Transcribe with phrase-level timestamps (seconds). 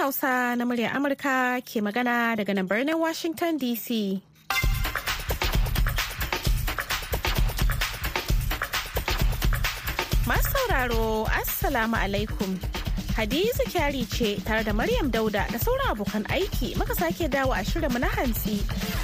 [0.00, 4.16] Hausa na muryar Amurka ke magana daga nan birnin Washington DC.
[10.24, 12.48] Masu sauraro, Assalamu alaikum.
[13.12, 17.60] Hadiza kyari ce tare da Maryam Dauda da sauran abokan aiki muka sake dawo a
[17.60, 18.56] shirinmu na hantsi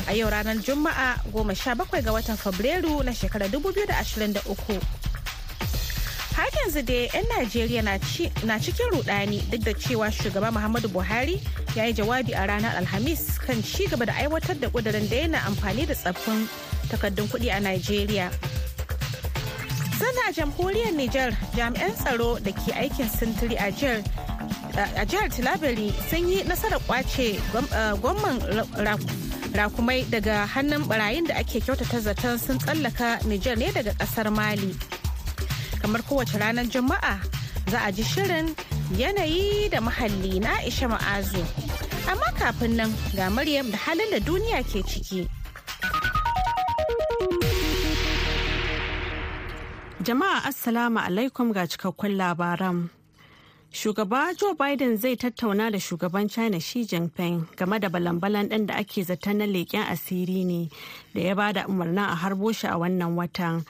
[0.09, 5.16] a yau ranar Juma'a goma sha bakwai ga watan Fabrairu na shekarar 2023.
[6.37, 7.83] Har yanzu dai 'yan najeriya
[8.45, 11.41] na cikin rudani duk da cewa shugaba muhammadu buhari
[11.77, 15.87] ya yi jawabi a ranar alhamis kan ci gaba da aiwatar da kudurin daina amfani
[15.89, 16.45] da tsaffin
[16.93, 18.29] takardun kuɗi a najeriya.
[19.97, 23.73] Sana jamhuriyar niger jami'an tsaro da ke aikin sintiri a
[25.09, 27.41] jihar tilabiri sun yi nasarar ƙwace
[28.05, 28.37] gwamman
[29.57, 34.77] rakumai daga hannun barayin da ake kyautata zaton sun tsallaka niger ne daga ƙasar mali.
[35.87, 37.15] Kamar kowace ranar juma'a
[37.71, 38.51] za a ji shirin
[38.99, 41.39] yanayi da muhalli na aisha ma'azu.
[42.11, 45.31] Amma kafin nan ga maryam da halin da duniya ke ciki.
[50.03, 52.91] Jama'a assalamu alaikum ga cikakkun labaran.
[53.71, 58.75] Shugaba joe biden zai tattauna da shugaban china xi jinping game da balan-balan ɗin da
[58.83, 60.67] ake zaton na leƙen asiri ne
[61.15, 63.63] da ya ba da umarnin a harbo shi a wannan watan.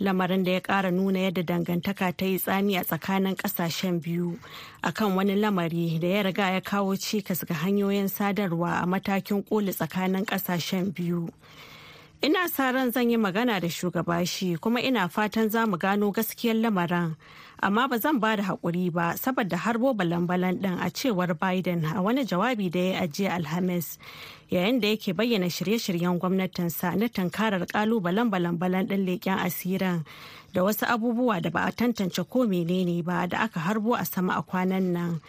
[0.00, 4.38] Lamarin da ya kara nuna yadda dangantaka ta yi tsami a tsakanin ƙasashen biyu.
[4.82, 9.72] Akan wani lamari da ya riga ya kawo cikas ga hanyoyin sadarwa a matakin koli
[9.72, 11.28] tsakanin ƙasashen biyu.
[12.24, 16.08] Ina sa ran zan yi magana da shugaba shi kuma ina fatan za mu gano
[16.10, 17.16] gaskiyar lamarin.
[17.60, 22.00] Amma ba zan ba da haƙuri ba saboda harbo balan-balan ɗin a cewar biden a
[22.00, 23.98] wani jawabi da ya ajiye alhamis
[24.50, 30.04] yayin da yake bayyana shirye-shiryen gwamnatinsa na tankarar kalubalen balan-balan ɗin leƙen asirin
[30.54, 34.32] da wasu abubuwa da ba a tantance ko menene ba da aka harbo a sama
[34.40, 35.20] a kwanan nan.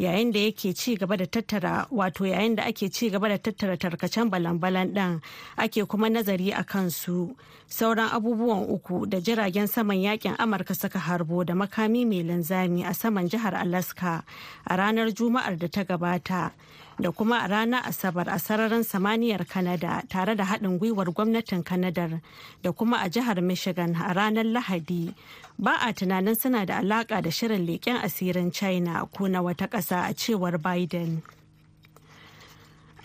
[0.00, 3.76] Yayin da yake ci gaba da tattara wato yayin da ake ci gaba da tattara
[3.76, 5.20] tarkacen balan-balan ɗin
[5.58, 7.36] ake kuma nazari a kansu.
[7.68, 12.94] Sauran abubuwan uku da jiragen saman yaƙin amurka suka harbo da makami mai linzami a
[12.94, 14.24] saman jihar alaska
[14.66, 16.52] a ranar juma'ar da ta gabata.
[17.00, 22.20] Da kuma a ranar asabar a sararin samaniyar Kanada tare da haɗin gwiwar gwamnatin kanadar
[22.62, 25.14] da kuma a jihar michigan a ranar lahadi.
[25.58, 30.08] Ba a tunanin suna da alaƙa da shirin leƙen asirin china ko na wata ƙasa
[30.10, 31.22] a cewar biden.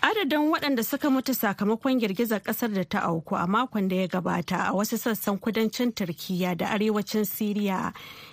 [0.06, 4.68] Adadin waɗanda suka mutu sakamakon girgizar ƙasar da ta auku a makon da ya gabata
[4.68, 7.92] a wasu sassan kudancin turkiya da arewacin siriya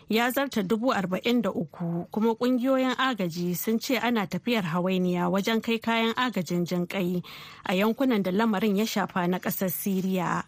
[0.10, 5.62] ya zarta dubu arba'in da uku kuma ƙungiyoyin agaji sun ce ana tafiyar hawainiya wajen
[5.64, 7.24] kai kayan agajin jinƙai
[7.66, 10.44] a yankunan da lamarin ya shafa na ƙasar siriya.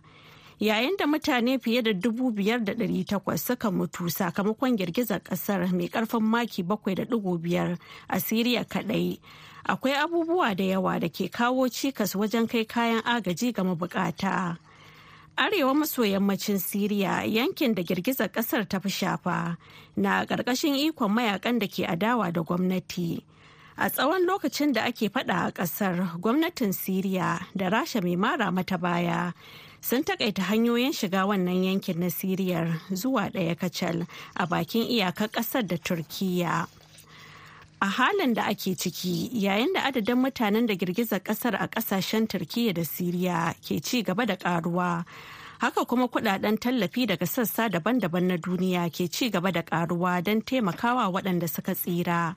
[0.60, 5.74] Yayin da mutane fiye da dubu biyar da ɗari takwas suka mutu sakamakon girgizar ƙasar
[5.74, 7.78] mai ƙarfin maki bakwai da ɗigo biyar
[8.10, 9.18] a siriya kaɗai
[9.66, 14.58] akwai abubuwa da yawa da ke kawo cikas wajen kai kayan agaji ga mabukata.
[15.38, 19.58] Arewa maso yammacin Siriya yankin da girgizar ƙasar ta fi shafa
[19.98, 23.22] na ƙarƙashin ikon mayaƙan da ke adawa da gwamnati.
[23.78, 28.78] A tsawon lokacin da ake fada a ƙasar gwamnatin Siriya da Rasha mai mara mata
[28.78, 29.34] baya
[29.82, 35.68] sun takaita hanyoyin shiga wannan yankin na Siriyar zuwa ɗaya kacal a bakin iyakar ƙasar
[35.68, 36.68] da Turkiyya.
[37.82, 42.74] A halin da ake ciki yayin da adadin mutanen da girgizar ƙasar a ƙasashen turkiyya
[42.74, 45.06] da siriya ke ci gaba da karuwa
[45.60, 50.42] haka kuma kuɗaɗen tallafi daga sassa daban-daban na duniya ke ci gaba da karuwa don
[50.42, 52.36] taimakawa waɗanda suka tsira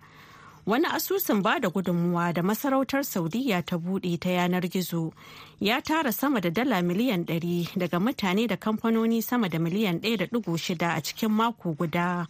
[0.66, 5.12] wani asusun ba da gudunmuwa da masarautar saudiya ta buɗe ta yanar gizo
[5.60, 10.82] ya tara sama da dala miliyan 100 daga mutane da kamfanoni sama da miliyan 1.6
[10.97, 12.26] a cikin mako guda.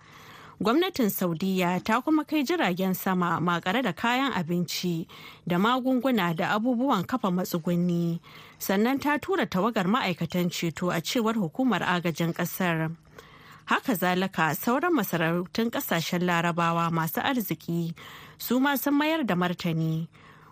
[0.60, 5.06] Gwamnatin saudiya ta kuma kai jiragen sama makare da kayan abinci
[5.46, 8.20] da magunguna da abubuwan kafa matsugunni.
[8.58, 12.90] Sannan ta tura tawagar ma'aikatan ceto a cewar hukumar agajin ƙasar
[13.66, 17.94] haka zalika sauran masarautun ƙasashen larabawa masu arziki
[18.38, 20.08] su ma sun mayar da martani.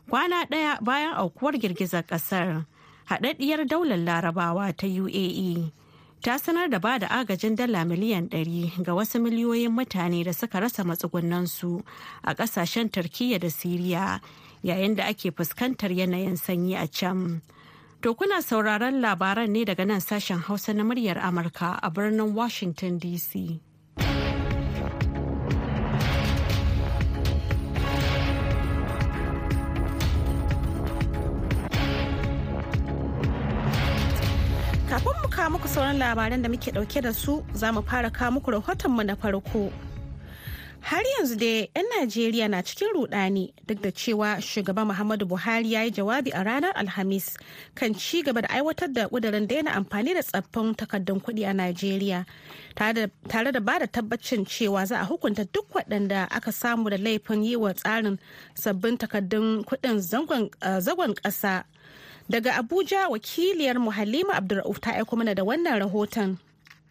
[0.08, 2.64] Kwana ɗaya bayan aukuwar girgizar ƙasar
[3.10, 5.72] haɗaɗɗiyar daular larabawa ta uae
[6.22, 10.60] ta sanar da ba da agajin dala miliyan 100 ga wasu miliyoyin mutane da suka
[10.60, 11.82] rasa matsugunansu
[12.24, 14.20] a ƙasashen turkiyya da siriya
[14.62, 17.42] yayin da ake fuskantar yanayin sanyi a can.
[18.02, 23.00] To kuna sauraron labaran ne daga nan sashen hausa na muryar amurka a birnin washington
[23.00, 23.58] dc
[34.96, 38.30] Kafin mu kawo muku sauran labaran da muke ɗauke da su za mu fara kawo
[38.40, 39.68] muku rahotonmu na farko.
[40.80, 45.82] har yanzu dai 'yan najeriya na cikin rudani duk da cewa shugaban muhammadu buhari ya
[45.84, 47.36] yi jawabi a ranar alhamis
[47.74, 52.24] kan ci gaba da aiwatar da kudirin daina amfani da tsaffin takardun kuɗi a najeriya
[52.78, 57.42] tare da ba da tabbacin cewa za a hukunta duk waɗanda aka samu da laifin
[57.44, 58.16] yi wa tsarin
[58.54, 59.98] sabbin takardun kuɗin
[60.80, 61.64] zagon ƙasa
[62.28, 66.36] daga abuja wakiliyar muhallima abdulrauf ta aiko mana da wannan rahoton.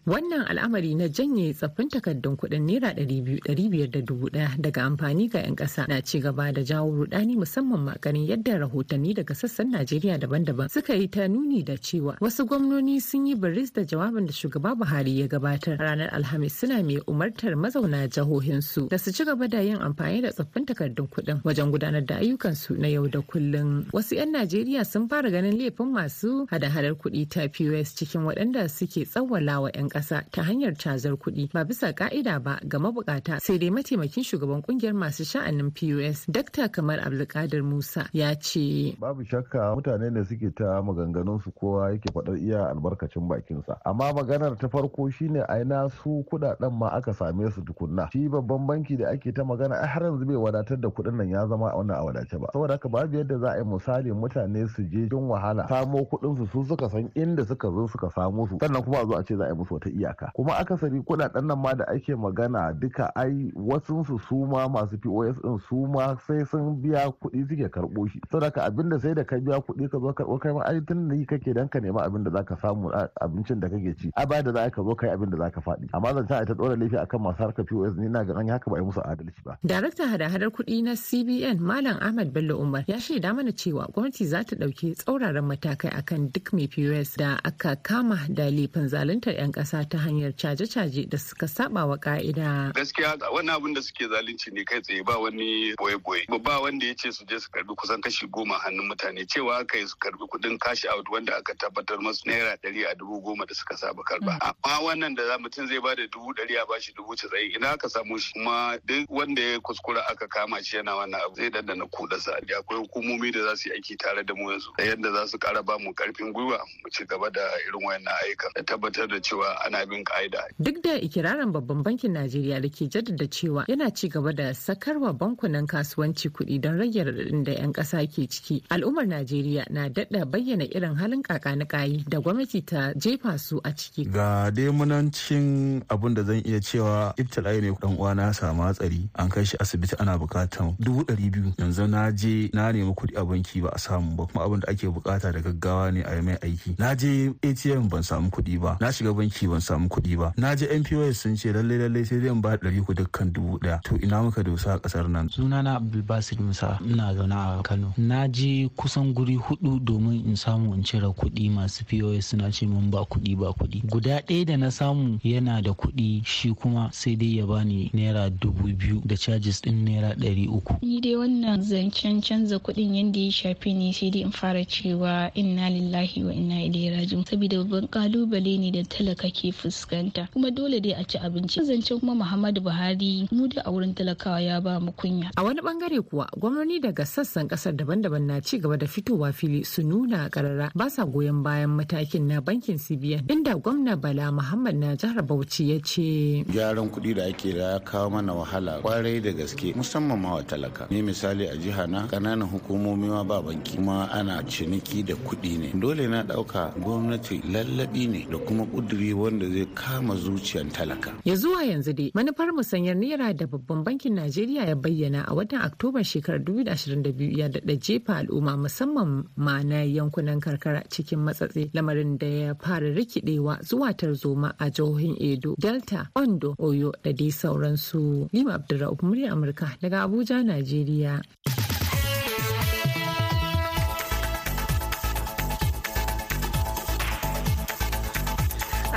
[0.06, 4.54] Wannan al'amari na janye tsaffin takardun kuɗin naira ɗari biyu ɗari biyar da dubu ɗaya
[4.62, 8.62] daga amfani ga 'yan ƙasa na ci gaba da jawo rudani musamman ma ganin yadda
[8.62, 13.34] rahotanni daga sassan Najeriya daban-daban suka yi ta nuni da cewa wasu gwamnoni sun yi
[13.34, 18.86] baris da jawabin da shugaba Buhari ya gabatar ranar Alhamis suna mai umartar mazauna jihohinsu
[18.94, 22.78] da su ci gaba da yin amfani da tsaffin takardun kuɗin wajen gudanar da ayyukansu
[22.78, 23.90] na yau da kullum.
[23.90, 29.02] Wasu 'yan Najeriya sun fara ganin laifin masu hada-hadar kuɗi ta POS cikin waɗanda suke
[29.10, 33.70] tsawwalawa 'yan ƙasa ta hanyar cazar kuɗi ba bisa ka'ida ba ga mabukata sai dai
[33.72, 36.68] mataimakin shugaban ƙungiyar masu sha'anin POS Dr.
[36.68, 38.92] Kamar Abdulkadir Musa ya ce.
[39.00, 43.80] Babu shakka mutane da suke ta maganganun su kowa yake faɗar iya albarkacin bakinsa.
[43.86, 48.12] Amma maganar ta farko shine aina su kuɗaɗen ma aka same su tukunna.
[48.12, 51.30] Shi babban banki da ake ta magana ai har yanzu bai wadatar da kuɗin nan
[51.30, 52.52] ya zama wannan a wadace ba.
[52.52, 56.36] Saboda haka babu yadda za a yi misali mutane su je jin wahala samo kuɗin
[56.38, 59.24] su su suka san inda suka zo suka samo su sannan kuma a zo a
[59.24, 60.32] ce za a yi musu ta iyaka.
[60.34, 65.38] Kuma akasari kuɗaɗen nan ma da ake magana duka ai wasu su ma masu POS
[65.44, 68.20] din su ma sai sun biya kuɗi suke karɓo shi.
[68.32, 71.08] Saboda abin da sai da ka biya kuɗi ka zo karɓo kai ma ai tun
[71.08, 72.90] da kake dan ka nema abin da zaka samu
[73.22, 75.90] abincin da kake ci a baya da za ka zo kai abin da zaka faɗi.
[75.94, 78.70] Amma zan ta ita dora laifi akan masu harkar POS ni na ga an haka
[78.72, 79.58] ba yi musu adalci ba.
[79.64, 84.42] Daraktan hada-hadar kuɗi na CBN Malam Ahmad Bello Umar ya shaida mana cewa gwamnati za
[84.44, 89.52] ta ɗauki tsauraran matakai akan duk mai POS da aka kama da laifin zaluntar 'yan
[89.52, 89.75] ƙasa.
[89.84, 92.72] Ta hanyar caje-caje da suka saba wa ka'ida.
[92.76, 96.24] Gaskiya wani abin da suke zalunci ne kai tsaye ba wani boye-boye.
[96.44, 99.78] Ba wanda ya ce su je su karɓi kusan kashi goma hannun mutane cewa aka
[99.78, 103.46] yi su karɓi kuɗin cash out wanda aka tabbatar masu naira ɗari a dubu goma
[103.46, 104.38] da suka saba karɓa.
[104.42, 107.90] Amma wannan da mutum zai ba da dubu ɗari a bashi dubu casa'in ina aka
[107.90, 111.86] samu shi kuma duk wanda ya kuskura aka kama shi yana wannan abu zai dandana
[111.90, 112.32] kuɗa sa.
[112.38, 115.38] Akwai hukumomi da za su yi aiki tare da mu yanzu da yadda za su
[115.38, 119.20] ƙara ba mu ƙarfin gwiwa mu ci gaba da irin wayannan ayyukan da tabbatar da
[119.20, 120.44] cewa ana bin ka'ida.
[120.60, 125.14] Duk da ikirarin babban bankin Najeriya da ke jaddada cewa yana ci gaba da sakarwa
[125.14, 128.64] bankunan kasuwanci kuɗi don rage raɗaɗin da 'yan ƙasa ke ciki.
[128.70, 134.06] Al'ummar Najeriya na daɗa bayyana irin halin kakanikayi da gwamnati ta jefa su a ciki.
[134.12, 139.30] Ga dai munancin abin da zan iya cewa ibtila'i ne dan uwana samu hatsari an
[139.30, 143.26] kai shi asibiti ana bukatan dubu ɗari biyu yanzu na je na nemi kuɗi a
[143.26, 146.22] banki ba a samu ba kuma abin da ake buƙata da gaggawa ne a yi
[146.22, 146.76] mai aiki.
[146.80, 150.34] Na je ATM ban samu kuɗi ba na shiga banki ban samu kuɗi ba.
[150.38, 153.82] Na je npos sun ce lallai lallai sai zai ba ɗari ku dukkan dubu ɗaya.
[153.84, 155.30] To ina muka dosa a ƙasar nan?
[155.30, 156.80] Sunana abdulbasir musa.
[156.86, 157.94] Ina zaune a kano.
[157.98, 161.50] Na je kusan guri huɗu domin in samu in cire kuɗi.
[161.52, 163.84] Masu pos suna ce min ba kuɗi ba kuɗi.
[163.90, 168.30] Guda ɗaya da na samu yana da kuɗi shi kuma sai dai ya bani naira
[168.30, 170.76] dubu biyu da charges ɗin naira ɗari uku.
[170.82, 175.32] Ni dai wannan zancen canza kuɗin yadda ya shafi ni sai dai in fara cewa
[175.36, 177.26] inna lillahi wa inna ilaihi raji'un.
[177.26, 180.28] Saboda babban ƙalubale ne da talaka ke fuskanta.
[180.32, 181.60] Kuma dole dai a ci abinci.
[181.68, 185.30] Zancen kuma muhammadu buhari mu da a wurin talakawa ya ba mu kunya.
[185.36, 189.64] A wani ɓangare kuwa gwamnoni daga sassan ƙasar daban-daban na ci gaba da fitowa fili
[189.66, 190.72] su nuna karara.
[190.76, 195.74] Ba sa goyon bayan matakin na bankin cbn inda gwamna bala muhammad na jihar bauchi
[195.76, 200.20] ya ce gyaran kuɗi da ake da ya kawo mana wahala ƙwarai da gaske musamman
[200.22, 200.88] ma wa talaka.
[200.90, 205.58] Ni misali a jiha na ƙananan hukumomi ma ba banki kuma ana ciniki da kuɗi
[205.60, 205.70] ne.
[205.80, 211.12] Dole na ɗauka gwamnati lallabi ne da kuma ƙuduri wanda zai kama zuciyar talaka.
[211.26, 215.62] Ya zuwa yanzu dai manufar musanyar naira da babban bankin Najeriya ya bayyana a watan
[215.66, 222.18] Oktoba shekarar 2022 ya daɗa jefa al'umma musamman ma na yankunan karkara cikin matsatsi lamarin
[222.18, 228.30] da ya fara rikidewa zuwa tarzoma a jihohin Edo, Delta, Ondo, Oyo da dai sauransu.
[228.32, 231.22] Lima Abdulrahman murya Amurka daga Abuja, Najeriya.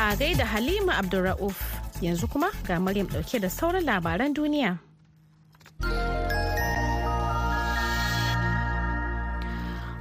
[0.09, 1.59] A gaida Halima Abdulra'uf
[2.01, 4.79] yanzu kuma ga Maryam ɗauke da sauran labaran duniya.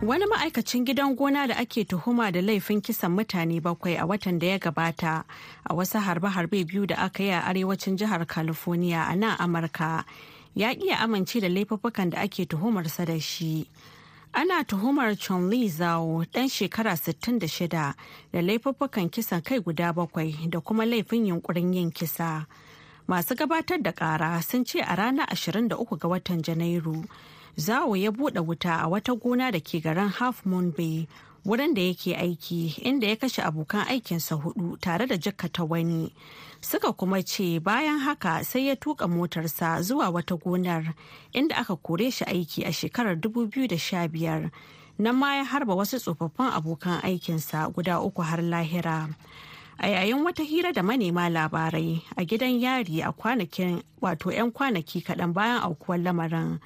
[0.02, 4.48] Wani ma'aikacin gidan gona da ake tuhuma da laifin kisan mutane bakwai a watan da
[4.48, 5.24] ya gabata
[5.70, 10.06] a wasu harbe-harbe biyu da aka yi a arewacin jihar California a nan Amurka
[10.56, 13.68] ya iya amince da laifuffukan da ake tuhumarsa da shi.
[14.34, 17.68] Ana tuhumar Chun Li Zhao ɗan shekara 66
[18.34, 22.46] da laifuffukan kisan kai guda bakwai da kuma laifin yunkurin yin kisa.
[23.08, 27.06] masu gabatar da kara sun ce a ranar 23 ga watan janairu
[27.56, 31.08] zawo ya buɗe wuta a wata gona da ke garin half moon bay
[31.48, 36.14] wurin da yake aiki inda ya kashe abokan aikinsa huɗu tare da jikkata wani.
[36.62, 40.94] Suka kuma ce bayan haka sai ya tuka motarsa zuwa wata gonar
[41.34, 44.50] inda aka kore shi aiki a shekarar 2015
[45.00, 49.08] nan ma ya harba wasu tsofaffin abokan aikinsa guda uku har lahira.
[49.80, 55.00] A yayin wata hira da manema labarai a gidan yari a kwanakin wato 'yan kwanaki
[55.06, 56.60] kaɗan bayan aukuwar lamarin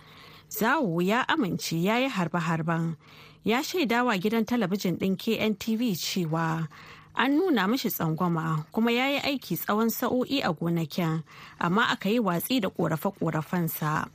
[0.50, 2.96] zawo ya amince ya yi harbe-harben.
[3.44, 6.68] Ya shaidawa gidan talabijin ɗin KNTV cewa
[7.16, 11.24] an nuna mishi tsangwama kuma ya yi aiki tsawon sa'o'i a gonakin
[11.60, 14.08] amma aka yi watsi da ƙorafe-ƙorafensa.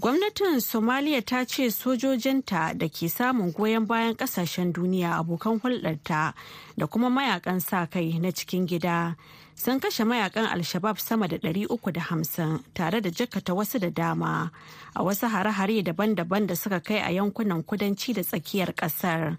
[0.00, 6.34] Gwamnatin Somaliya ta ce sojojinta da ke samun goyon bayan ƙasashen duniya abokan hulɗarta
[6.76, 9.14] da kuma mayaƙan sa kai na cikin gida
[9.54, 14.50] sun kashe mayaƙan alshabab sama da 350 tare da jakata wasu da dama
[14.96, 19.38] a wasu hare-hare daban-daban da suka kai a yankunan kudanci da tsakiyar ƙasar.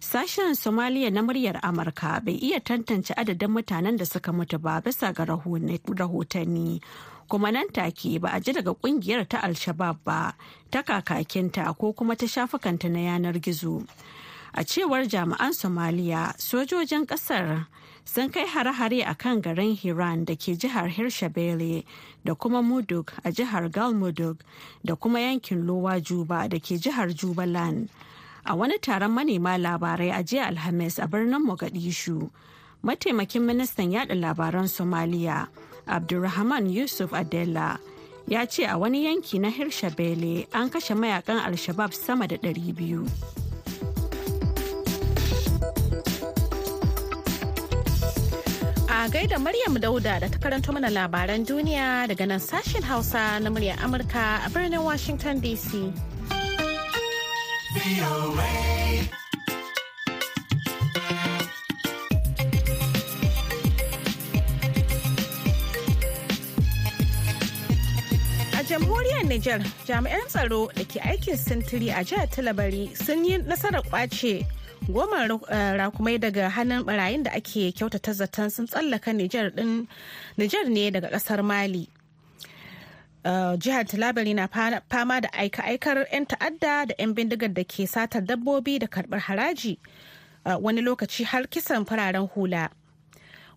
[0.00, 5.12] Sashen Somaliya na muryar Amurka bai iya tantance adadin mutanen da suka mutu ba bisa
[5.14, 6.80] ga rahotanni.
[7.32, 10.34] kuma nan take ba a ji daga ƙungiyar ta al-shabab ba
[10.70, 13.86] ta kakakinta ko kuma ta shafukanta na yanar gizo
[14.52, 17.66] a cewar jami'an somaliya sojojin ƙasar
[18.04, 21.84] sun kai hare-hare a kan garin hiran da ke jihar hirshabele
[22.24, 24.38] da kuma mudug a jihar galmudug
[24.84, 27.88] da kuma yankin lowa juba da ke jihar jubaland.
[28.44, 32.30] A wani taron manema labarai a jiya alhamis a birnin mogadishu
[32.84, 35.46] mataimakin ministan yada labaran somaliya
[35.86, 37.78] abdulrahman yusuf adela
[38.26, 43.06] ya ce a wani yanki na hirshabele an kashe mayaƙan alshabab sama da 200
[49.08, 53.76] gaida maryam dauda da ta karanto mana labaran duniya daga nan sashen hausa na muryar
[53.84, 55.90] amurka a birnin washington dc
[68.72, 74.46] jamhuriyar Nijar jami'an tsaro da ke aikin sintiri a jihar Talabari sun yi nasarar ƙwace
[74.88, 75.26] goma
[75.78, 79.52] rakumai daga hannun barayin da ake kyautata zaton sun tsallaka Nijar
[80.68, 81.88] ne daga ƙasar Mali.
[83.58, 88.78] jihar Talabari na fama da aika-aikar 'yan ta'adda da 'yan bindigar da ke satar dabbobi
[88.80, 89.78] da karɓar haraji
[90.60, 92.70] wani lokaci har kisan fararen hula.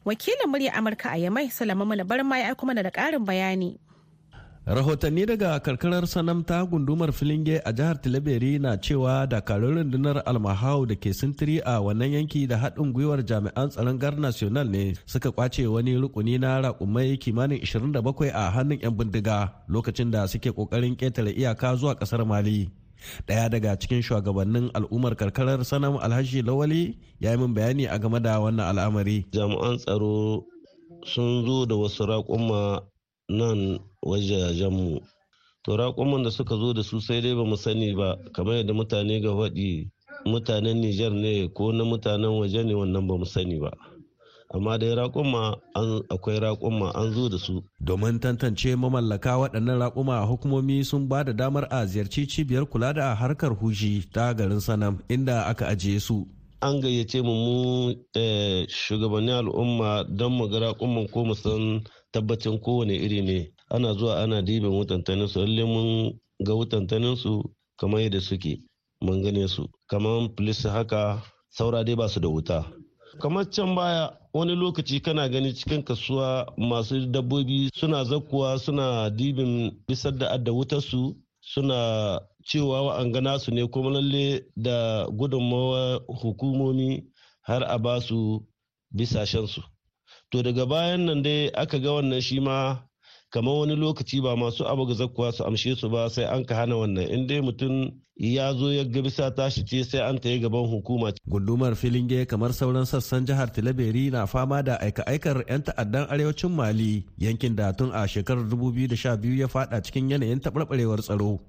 [0.06, 3.80] Wakilin murya Amurka a Yamai Salamu Barma ya aiko mana da ƙarin bayani.
[4.66, 10.88] Rahotanni daga karkarar sanam ta gundumar filinge a jihar tilaberi na cewa dakarun rundunar almahau
[10.90, 15.30] da ke sintiri a wannan yanki da haɗin gwiwar jami'an tsaron gar national ne suka
[15.30, 20.98] ƙwace wani rukuni na raƙumai kimanin 27 a hannun 'yan bindiga lokacin da suke ƙoƙarin
[20.98, 22.70] ƙetare iyaka zuwa ƙasar mali.
[23.30, 28.18] Ɗaya daga cikin shugabannin al'ummar karkarar sanam alhaji lawali ya yi min bayani a game
[28.20, 29.30] da wannan al'amari.
[29.30, 30.42] Jami'an tsaro
[31.06, 32.82] sun zo da wasu raƙuma
[33.30, 35.00] nan wajajenmu.
[35.66, 38.16] To raƙuman da suka zo da su sai dai ba mu sani ba.
[38.34, 39.90] Kamar yadda mutane ga faɗi
[40.26, 43.72] mutanen Nijar ne ko na mutanen waje ne wannan ba mu sani ba.
[44.54, 45.58] Amma dai raƙuma
[46.10, 47.64] akwai raƙuma an zo da su.
[47.82, 53.16] Domin tantance mamallaka waɗannan raƙuma hukumomi sun ba da damar a ziyarci cibiyar kula da
[53.16, 56.28] harkar huji ta garin sanam inda aka ajiye su.
[56.62, 57.94] An gayyace mu mu
[58.70, 61.82] shugabannin al'umma don mu ga raƙuman ko mu san
[62.16, 63.38] tabbacin kowane iri ne.
[63.70, 65.90] Ana zuwa ana dibin wutantanin su lalle mun
[66.46, 67.32] ga wutantanin su
[67.80, 68.54] kamar yadda suke
[69.04, 69.64] mun gane su.
[69.90, 72.60] Kamar police haka saura dai ba su da wuta.
[73.22, 74.04] Kamar can baya
[74.34, 80.52] wani lokaci kana gani cikin kasuwa masu dabbobi suna zakkuwa suna dibin bisar da adda
[80.52, 87.04] wutar su suna cewa wa'an gana su ne kuma lalle da gudunmawa hukumomi
[87.42, 88.44] har a ba su
[88.92, 89.62] bisashensu.
[90.32, 92.78] To daga bayan nan dai aka ga wannan shi ma
[93.32, 96.56] kamar wani lokaci ba masu abu ga zakkuwa su amshe su ba sai an ka
[96.56, 100.40] hana wannan in dai mutum ya zo ya ga bisa tashi ce sai an tayi
[100.40, 101.12] gaban hukuma.
[101.28, 107.04] Gundumar filinge kamar sauran sassan jihar Tilaberi na fama da aika-aikar 'yan ta'addan arewacin Mali
[107.20, 111.40] yankin da tun a shekarar 2012 ya fada cikin yanayin taɓarɓarewar tsaro.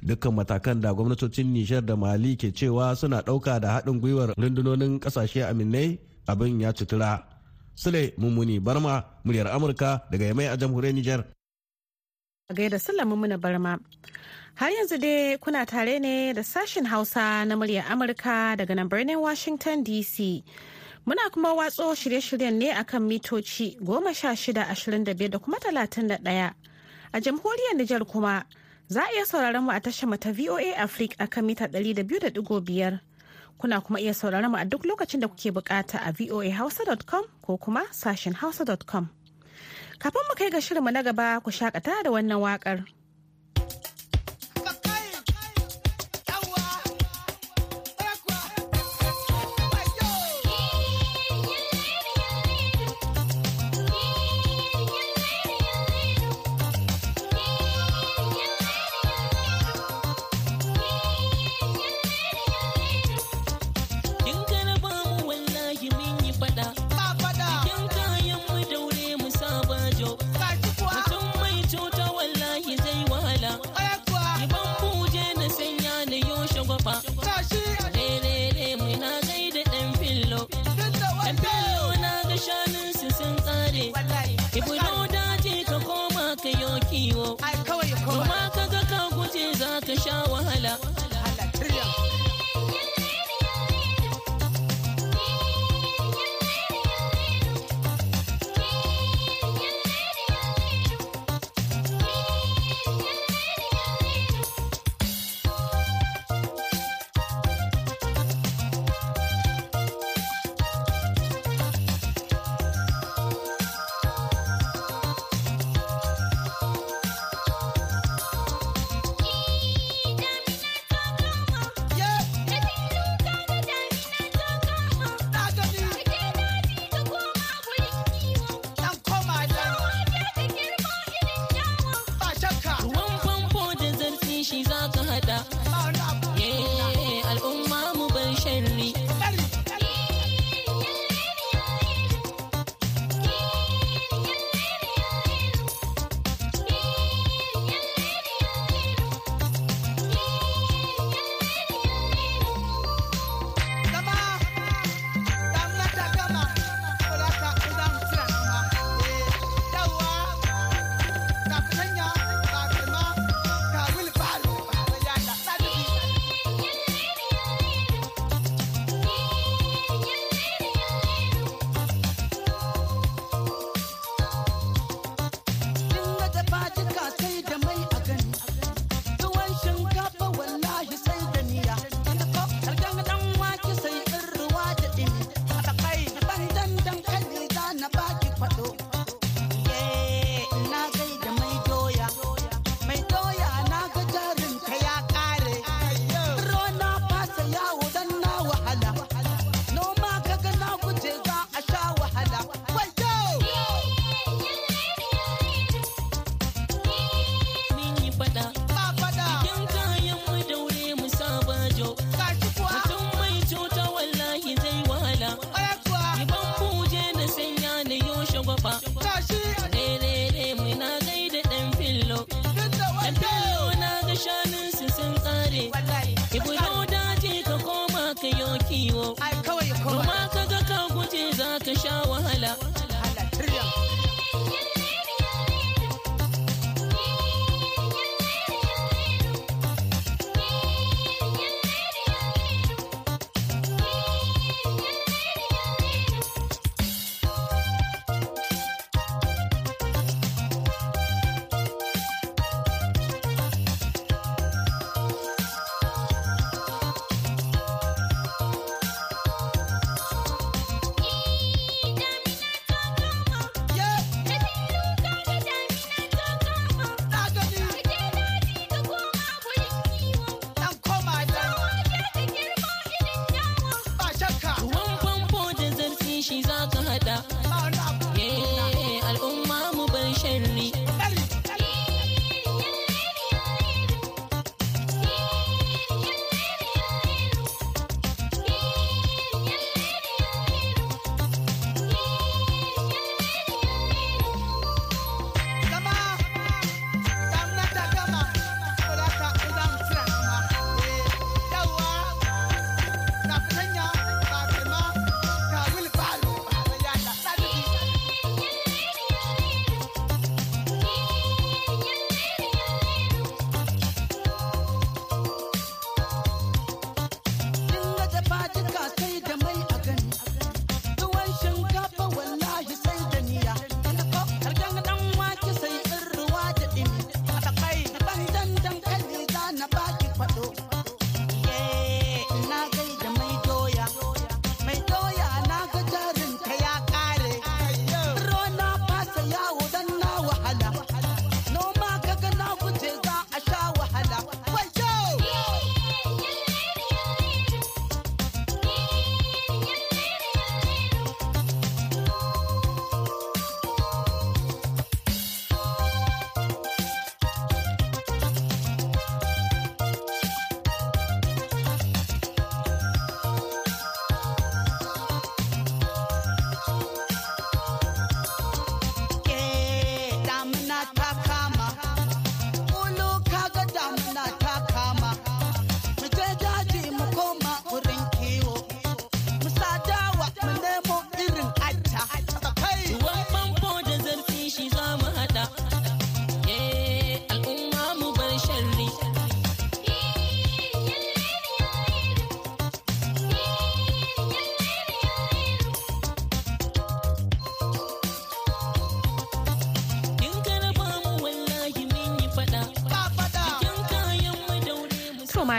[0.00, 4.96] Dukkan matakan da gwamnatocin Nijar da Mali ke cewa suna ɗauka da haɗin gwiwar rundunonin
[5.00, 7.33] ƙasashe aminai abin ya cutura.
[7.74, 11.24] Sule Mummuni Barma, muryar Amurka daga Yamai a jamhuriyar Nijar.
[12.48, 13.78] A gaida Sule Mummuni Barma.
[14.56, 19.20] Har yanzu dai kuna tare ne da sashen Hausa na muryar Amurka daga nan birnin
[19.20, 20.42] Washington DC.
[21.06, 25.58] Muna kuma watso shirye-shiryen ne akan mitoci goma sha shida ashirin da biyar da kuma
[25.58, 26.54] talatin da ɗaya.
[27.12, 28.44] A jamhuriyar Nijar kuma
[28.88, 32.02] za a iya sauraron mu a tashar mu ta VOA Africa akan mita ɗari da
[32.02, 33.00] biyu da ɗigo biyar.
[33.58, 37.82] Kuna kuma iya sauraron mu a duk lokacin da kuke buƙata a voahausa.com ko kuma
[37.92, 39.08] sashen hausa.com.
[39.98, 42.84] Kafin mu kai ga shirinmu na gaba ku shakata da wannan waƙar.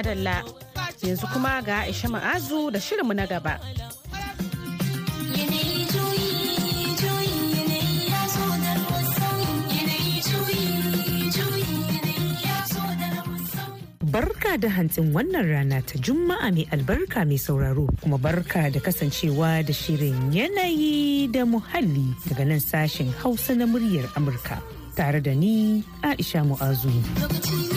[0.06, 0.44] Madalla
[1.02, 3.58] yanzu kuma ga Aisha Ma'azu da shirinmu na gaba.
[14.06, 19.66] Barka da hantsin wannan rana ta Juma'a mai albarka mai sauraro kuma barka da kasancewa
[19.66, 24.62] da shirin yanayi da muhalli daga nan sashen Hausa na muryar Amurka
[24.96, 27.75] tare da ni Aisha Mu'azu.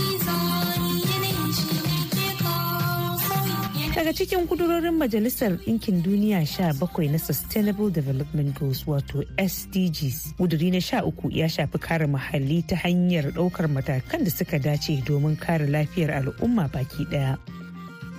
[4.08, 10.70] Daga cikin kudurorin majalisar ɗinkin duniya sha bakwai na sustainable development goals wato sdgs kuduri
[10.72, 15.36] na sha uku ya shafi kare muhalli ta hanyar ɗaukar matakan da suka dace domin
[15.36, 17.36] kare lafiyar al'umma baki ɗaya.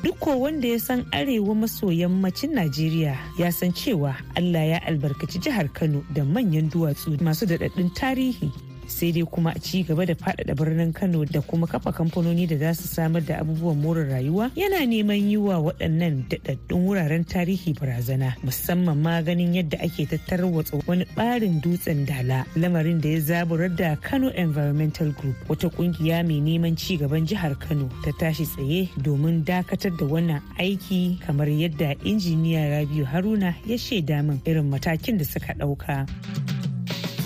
[0.06, 5.74] Duk wanda ya san arewa maso yammacin najeriya ya san cewa allah ya albarkaci jihar
[5.74, 8.69] kano da manyan duwatsu masu daɗaɗɗun tarihi.
[8.90, 12.58] Sai dai kuma a ci gaba da faɗaɗa birnin kano da kuma kafa kamfanoni da
[12.58, 17.74] za su samar da abubuwan more rayuwa yana neman yi wa waɗannan daɗaɗɗun wuraren tarihi
[17.74, 23.70] barazana musamman ma ganin yadda ake tattarwatsa wani ɓarin dutsen dala lamarin da ya zaburar
[23.76, 28.90] da kano environmental group wata ƙungiya mai neman ci gaban jihar kano ta tashi tsaye
[28.98, 35.18] domin dakatar da wannan aiki kamar yadda injiniya rabiu haruna ya shaida min irin matakin
[35.18, 36.59] da suka ɗauka.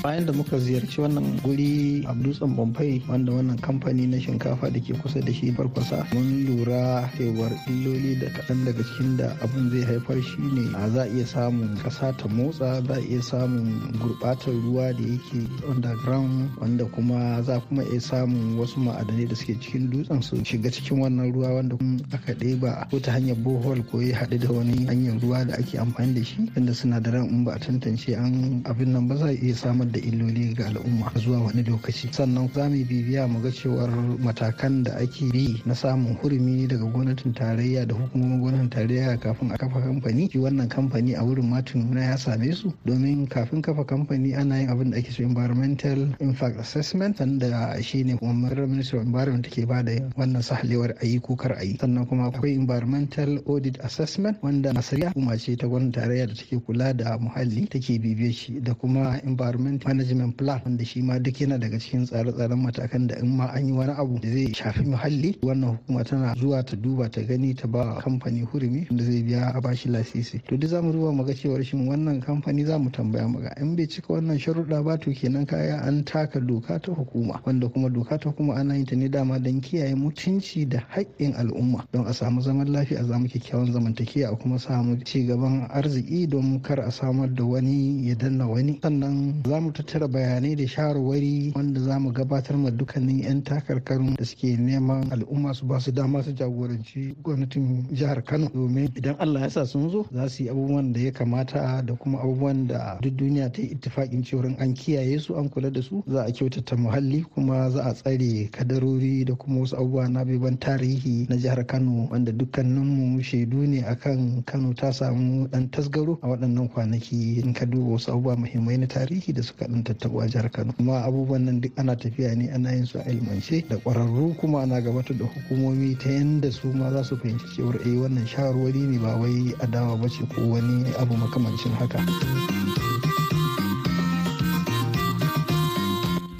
[0.03, 4.75] Bayan da muka ziyarci wannan guri a dutsen bombay wanda wannan kamfani na shinkafa da
[4.83, 9.71] ke kusa da shi farkwasa mun lura cewar illoli da kaɗan daga cikin da abin
[9.71, 14.51] zai haifar shi ne a za iya samun ƙasa ta motsa za iya samun gurɓatar
[14.51, 15.39] ruwa da yake
[15.71, 20.67] underground wanda kuma za kuma iya samun wasu ma'adanai da suke cikin dutsen su shiga
[20.67, 21.79] cikin wannan ruwa wanda
[22.11, 25.79] aka ɗeba ko ta hanyar bohol ko ya haɗu da wani hanyar ruwa da ake
[25.79, 29.55] amfani da shi inda sinadaran in ba a tantance an abin nan ba za iya
[29.55, 32.09] samar da illoli ga al'umma zuwa wani lokaci.
[32.11, 36.85] Sannan za mu bibiya mu ga cewar matakan da ake bi na samun hurumi daga
[36.89, 40.29] gwamnatin tarayya da hukumomin gwamnatin tarayya kafin a kafa kamfani.
[40.31, 44.69] Shi wannan kamfani a wurin matin ya same su domin kafin kafa kamfani ana yin
[44.69, 49.65] abin da ake so environmental impact assessment sanda shi ne kuma ministry of environment take
[49.67, 54.73] ba da wannan sahalewar ayi ko kar ayi sannan kuma akwai environmental audit assessment wanda
[54.73, 58.73] nasariya kuma ce ta gwamnatin tarayya da take kula da muhalli take bibiye shi da
[58.73, 63.35] kuma environment management plan wanda shi ma duk yana daga cikin tsare-tsaren matakan da in
[63.37, 67.09] ma an yi wani abu da zai shafi muhalli wannan hukuma tana zuwa ta duba
[67.09, 70.41] ta gani ta ba kamfani hurumi wanda zai biya a bashi lasisi.
[70.47, 73.39] To duk za mu duba mu ga cewar shin wannan kamfani za mu tambaya mu
[73.41, 77.41] ga in bai cika wannan sharuɗa ba to kenan kaya an taka doka ta hukuma
[77.45, 81.33] wanda kuma doka ta hukuma ana yin ta ne dama don kiyaye mutunci da haƙƙin
[81.35, 81.85] al'umma.
[81.91, 86.27] Don a samu zaman lafiya a samu kyakkyawan zamantakewa a kuma samu ci gaban arziki
[86.29, 88.79] don kar a samar da wani ya danna wani.
[88.81, 94.13] Sannan za mu tattara bayanai da shawarwari wanda za mu gabatar ma dukkanin 'yan takarkarun
[94.15, 98.49] da suke neman al'umma su ba su dama su jagoranci gwamnatin jihar kano.
[98.53, 101.95] Domin idan allah ya sa sun zo za su yi abubuwan da ya kamata da
[101.95, 105.81] kuma abubuwan da duk duniya ta yi ittifakin cewar an kiyaye su an kula da
[105.81, 106.03] su.
[106.07, 110.59] Za a kyautata muhalli kuma za a tsare kadarori da kuma wasu abubuwa na biban
[110.59, 116.27] tarihi na jihar kano wanda dukkaninmu shaidu ne akan kano ta samu dan tasgaro a
[116.27, 117.41] waɗannan kwanaki.
[117.41, 120.73] In ka duba wasu abubuwa muhimmai na tarihi da suka dan tattabu a jihar Kano
[120.73, 124.61] kuma abubuwan nan duk ana tafiya ne ana yin su a ilmance da ƙwararru kuma
[124.63, 128.79] ana gabatar da hukumomi ta yanda su ma za su fahimci cewar eh wannan shawarwari
[128.87, 131.99] ne ba wai adawa ba ce ko wani abu makamancin haka.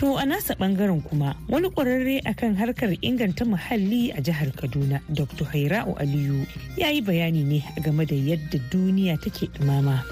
[0.04, 5.46] To a nasa ɓangaren kuma wani ƙwararre akan harkar inganta muhalli a jihar Kaduna Dr.
[5.48, 6.44] Haira'u Aliyu
[6.76, 10.04] ya yi bayani ne game da yadda duniya take ɗumama.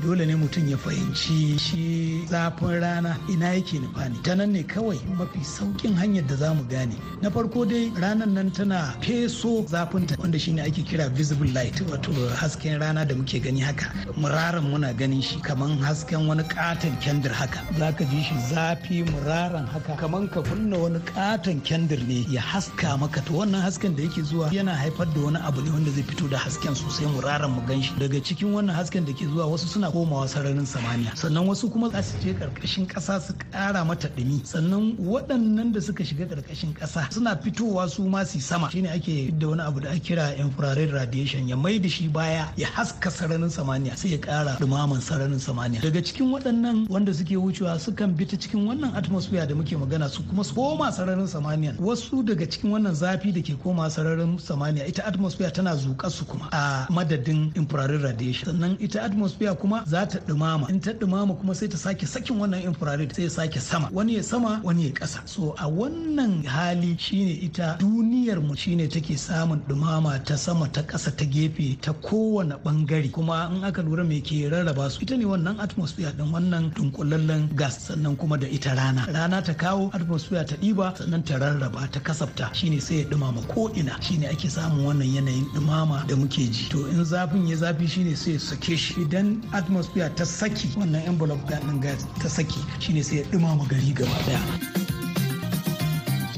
[0.00, 4.16] Dole ne mutum ya fahimci shi zafin rana ina yake nufa ne.
[4.22, 6.94] Ta nan ne kawai mafi saukin hanyar da za mu gane.
[7.22, 12.12] Na farko dai ranar nan tana feso zafinta wanda shine ake kira visible light wato
[12.40, 13.92] hasken rana da muke gani haka.
[14.16, 17.60] Muraran muna ganin shi kaman hasken wani katon kendir haka.
[17.78, 22.96] Zaka ji shi zafi muraran haka kaman ka kunna wani katon kendir ne ya haska
[22.98, 23.20] maka.
[23.26, 26.28] To wannan hasken da yake zuwa yana haifar da wani abu ne wanda zai fito
[26.28, 27.92] da hasken sosai muraran mu gan shi.
[27.98, 31.16] Daga cikin wannan hasken da ke zuwa wasu suna komawa sararin samaniya.
[31.16, 35.80] Sannan wasu kuma za su je ƙarƙashin kasa su kara mata dumi sannan waɗannan da
[35.80, 38.70] suka shiga ƙarƙashin kasa suna fitowa su ma su sama.
[38.70, 41.48] Shine ake da wani abu da ake kira infrared radiation.
[41.48, 45.80] Ya mai da shi baya ya haska sararin samaniya sai ya kara dumaman sararin samaniya.
[45.80, 50.08] Daga cikin waɗannan wanda suke wucewa sukan bi ta cikin wannan atmosphere da muke magana
[50.08, 51.76] su kuma su koma sararin samaniya.
[51.78, 56.24] Wasu daga cikin wannan zafi da ke koma sararin samaniya ita atmosphere tana zuƙa su
[56.24, 58.48] kuma a madadin infrared radiation.
[58.50, 60.68] Sannan ita atmosphere kuma za ta dumama.
[60.70, 63.88] In ta dumama kuma sai ta sake sakin wannan infrared sai ya sake sama.
[63.92, 68.88] Wani ya sama wani ya kasa so a wannan hali shine ita duniyar mu shine
[68.88, 73.82] take samun dumama ta sama ta kasa ta gefe ta kowane ɓangare kuma in aka
[73.82, 78.36] lura me ke rarraba su ita ne wannan atmosphere din wannan dunkulallen gas sannan kuma
[78.38, 79.06] da ita rana.
[79.12, 82.52] Rana ta kawo atmosphere ta ɗiba sannan ta rarraba ta kasafta.
[82.54, 86.68] Shine sai ya dumama ko ina shine ake samun wannan yanayin dumama da muke ji.
[86.70, 88.94] To in zafin ya zafi shine sai ya sake shi.
[89.02, 93.94] Idan atmosphere ta saki wannan envelope din gas ta saki shine sai ya dumama gari
[93.94, 94.40] gaba ɗaya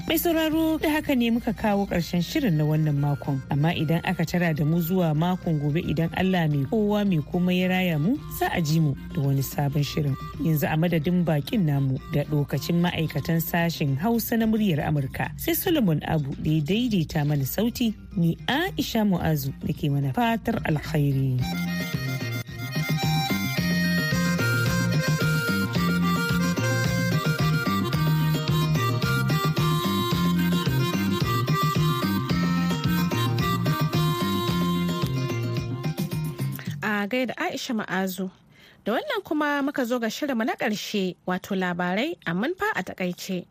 [0.09, 3.41] Mai sauraro da haka ne muka kawo ƙarshen shirin na wannan makon.
[3.51, 7.61] Amma idan aka tara da mu zuwa makon gobe idan Allah mai kowa mai komai
[7.65, 10.13] ya raya mu za a ji mu da wani sabon shirin.
[10.45, 15.33] Yanzu a madadin bakin namu da lokacin ma'aikatan sashen Hausa na muryar Amurka.
[15.41, 20.61] Sai Solomon Abu da ya daidaita mana sauti ni Aisha Mu'azu da ke mana fatar
[20.69, 21.41] alkhairi.
[37.63, 38.31] Aisha Ma'azu.
[38.85, 43.47] Da wannan kuma muka zo ga shirinmu na ƙarshe wato labarai amma fa a taƙaice.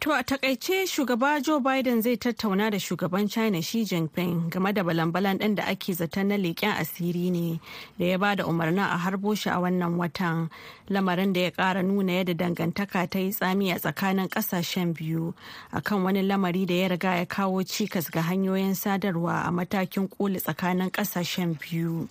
[0.00, 4.82] To a taƙaice shugaba Joe Biden zai tattauna da shugaban China Xi Jinping game da
[4.82, 7.60] balan-balan ɗin da ake zaton na leƙen asiri ne
[7.98, 10.48] da ya ba da umarnin a harbo shi a wannan watan
[10.88, 15.34] lamarin da ya ƙara nuna yadda dangantaka ta yi tsami a tsakanin ƙasashen biyu
[15.70, 20.90] akan wani lamari da ya riga ya kawo cikas ga hanyoyin sadarwa a matakin tsakanin
[20.90, 22.08] ƙasashen biyu.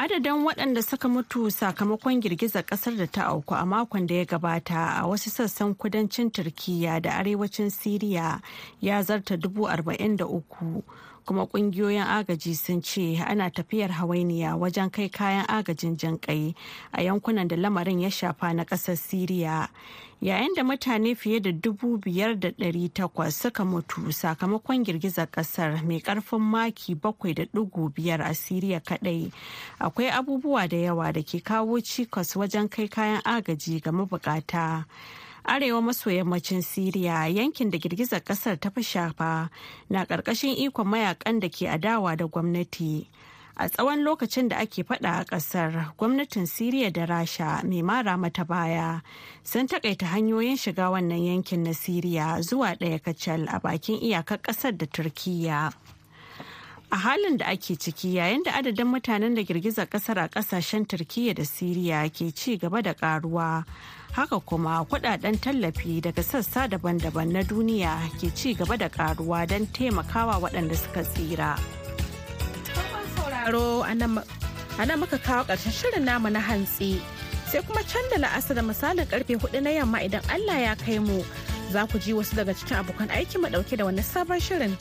[0.00, 4.96] Adadin waɗanda suka mutu sakamakon girgizar ƙasar da ta auku a makon da ya gabata
[4.96, 8.40] a wasu sassan kudancin turkiya da arewacin siriya
[8.80, 10.82] ya zarta dubu arba'in da uku.
[11.30, 16.54] Kuma ƙungiyoyin agaji sun ce ana tafiyar hawainiya wajen kai kayan agajin jinƙai
[16.92, 19.68] a yankunan da lamarin ya shafa na ƙasar siriya.
[20.20, 25.84] Yayin da mutane fiye da dubu biyar da ɗari takwas suka mutu sakamakon girgizar ƙasar
[25.86, 29.30] mai ƙarfin maki bakwai da ɗigo biyar a siriya kaɗai.
[29.80, 34.84] Akwai abubuwa da yawa da ke kawo cikas wajen kai kayan agaji ga mabukata.
[35.44, 39.50] Arewa maso yammacin siriya yankin da girgizar ƙasar ta fi shafa
[39.90, 43.06] na ƙarƙashin ikon mayaƙan da ke adawa da gwamnati.
[43.60, 48.44] A tsawon lokacin da ake fada a ƙasar gwamnatin siriya da rasha mai mara mata
[48.44, 49.00] baya
[49.44, 54.76] sun takaita hanyoyin shiga wannan yankin na siriya zuwa ɗaya kacal a bakin iyakar ƙasar
[54.78, 55.72] da turkiya
[56.92, 61.34] a halin da ake ciki yayin da adadin mutanen da girgizar ƙasar a ƙasashen turkiya
[61.34, 63.64] da siriya ke ci gaba da karuwa
[64.12, 69.66] haka kuma kuɗaɗen tallafi daga sassa daban-daban na duniya ke ci gaba da karuwa don
[69.66, 71.54] taimakawa waɗanda suka tsira.
[74.78, 77.00] a nan muka kawo ƙarshen shirin namu na hantsi
[77.52, 80.98] sai kuma can da la'asar da misalin ƙarfe huɗu na yamma idan Allah ya kai
[80.98, 81.22] mu
[81.70, 84.74] za ku ji wasu daga cikin abokan aiki mu ɗauke da wani sabon shirin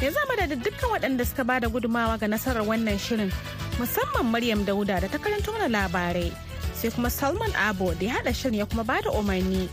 [0.00, 3.32] ya zama da dukkan waɗanda suka ba da gudumawa ga nasarar wannan shirin
[3.80, 6.28] musamman Maryam Dauda da ta karanto mana labarai
[6.76, 9.68] sai kuma Salman Abo da ya haɗa shirin ya kuma ba da umarni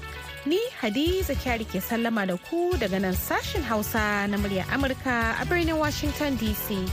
[0.48, 5.44] ni Hadiza Kyari ke sallama da ku daga nan sashen Hausa na muryar Amurka a
[5.46, 6.88] birnin Washington DC.